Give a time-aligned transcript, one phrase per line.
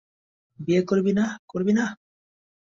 [0.59, 1.85] বিয়ে করবি না করবি না?